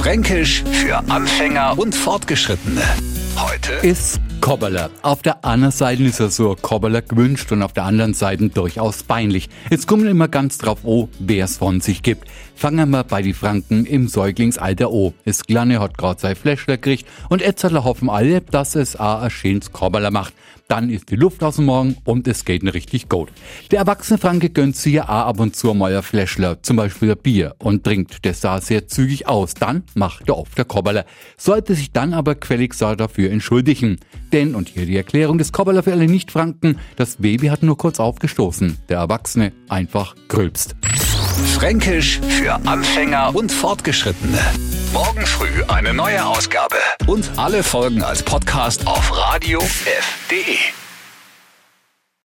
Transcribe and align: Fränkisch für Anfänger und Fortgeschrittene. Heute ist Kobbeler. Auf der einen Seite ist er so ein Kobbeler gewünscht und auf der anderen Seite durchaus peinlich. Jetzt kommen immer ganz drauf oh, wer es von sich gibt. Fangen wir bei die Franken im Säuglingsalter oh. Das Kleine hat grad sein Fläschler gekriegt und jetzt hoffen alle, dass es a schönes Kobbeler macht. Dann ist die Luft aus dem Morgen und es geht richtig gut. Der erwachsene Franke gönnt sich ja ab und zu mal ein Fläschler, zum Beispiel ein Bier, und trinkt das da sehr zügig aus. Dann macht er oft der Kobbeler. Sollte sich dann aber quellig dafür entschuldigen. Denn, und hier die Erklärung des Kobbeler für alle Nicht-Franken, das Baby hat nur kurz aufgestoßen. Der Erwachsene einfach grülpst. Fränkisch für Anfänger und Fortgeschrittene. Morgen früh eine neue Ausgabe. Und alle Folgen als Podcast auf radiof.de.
Fränkisch 0.00 0.64
für 0.72 0.96
Anfänger 1.10 1.78
und 1.78 1.94
Fortgeschrittene. 1.94 2.80
Heute 3.36 3.74
ist 3.86 4.18
Kobbeler. 4.40 4.90
Auf 5.02 5.22
der 5.22 5.44
einen 5.44 5.70
Seite 5.70 6.02
ist 6.02 6.18
er 6.18 6.30
so 6.30 6.50
ein 6.50 6.62
Kobbeler 6.62 7.02
gewünscht 7.02 7.52
und 7.52 7.62
auf 7.62 7.72
der 7.72 7.84
anderen 7.84 8.14
Seite 8.14 8.48
durchaus 8.48 9.02
peinlich. 9.02 9.48
Jetzt 9.70 9.86
kommen 9.86 10.06
immer 10.06 10.28
ganz 10.28 10.58
drauf 10.58 10.80
oh, 10.84 11.08
wer 11.18 11.44
es 11.44 11.58
von 11.58 11.80
sich 11.80 12.02
gibt. 12.02 12.26
Fangen 12.56 12.90
wir 12.90 13.04
bei 13.04 13.22
die 13.22 13.34
Franken 13.34 13.84
im 13.86 14.08
Säuglingsalter 14.08 14.90
oh. 14.90 15.12
Das 15.24 15.44
Kleine 15.44 15.78
hat 15.80 15.98
grad 15.98 16.20
sein 16.20 16.36
Fläschler 16.36 16.76
gekriegt 16.78 17.06
und 17.28 17.42
jetzt 17.42 17.64
hoffen 17.64 18.08
alle, 18.08 18.40
dass 18.40 18.74
es 18.74 18.98
a 18.98 19.28
schönes 19.30 19.72
Kobbeler 19.72 20.10
macht. 20.10 20.34
Dann 20.70 20.88
ist 20.88 21.10
die 21.10 21.16
Luft 21.16 21.42
aus 21.42 21.56
dem 21.56 21.64
Morgen 21.64 21.96
und 22.04 22.28
es 22.28 22.44
geht 22.44 22.62
richtig 22.62 23.08
gut. 23.08 23.30
Der 23.72 23.80
erwachsene 23.80 24.20
Franke 24.20 24.50
gönnt 24.50 24.76
sich 24.76 24.94
ja 24.94 25.02
ab 25.04 25.40
und 25.40 25.56
zu 25.56 25.74
mal 25.74 25.96
ein 25.96 26.02
Fläschler, 26.04 26.62
zum 26.62 26.76
Beispiel 26.76 27.10
ein 27.10 27.18
Bier, 27.18 27.56
und 27.58 27.82
trinkt 27.82 28.24
das 28.24 28.38
da 28.38 28.60
sehr 28.60 28.86
zügig 28.86 29.26
aus. 29.26 29.54
Dann 29.54 29.82
macht 29.94 30.28
er 30.28 30.38
oft 30.38 30.56
der 30.56 30.64
Kobbeler. 30.64 31.06
Sollte 31.36 31.74
sich 31.74 31.90
dann 31.90 32.14
aber 32.14 32.36
quellig 32.36 32.76
dafür 32.78 33.32
entschuldigen. 33.32 33.98
Denn, 34.32 34.54
und 34.54 34.68
hier 34.68 34.86
die 34.86 34.96
Erklärung 34.96 35.38
des 35.38 35.52
Kobbeler 35.52 35.82
für 35.82 35.92
alle 35.92 36.06
Nicht-Franken, 36.06 36.78
das 36.96 37.16
Baby 37.16 37.48
hat 37.48 37.62
nur 37.62 37.76
kurz 37.76 38.00
aufgestoßen. 38.00 38.78
Der 38.88 38.98
Erwachsene 38.98 39.52
einfach 39.68 40.14
grülpst. 40.28 40.76
Fränkisch 41.54 42.20
für 42.20 42.54
Anfänger 42.66 43.34
und 43.34 43.50
Fortgeschrittene. 43.50 44.38
Morgen 44.92 45.24
früh 45.26 45.62
eine 45.68 45.94
neue 45.94 46.24
Ausgabe. 46.24 46.76
Und 47.06 47.30
alle 47.36 47.62
Folgen 47.62 48.02
als 48.02 48.22
Podcast 48.22 48.86
auf 48.86 49.16
radiof.de. 49.16 50.79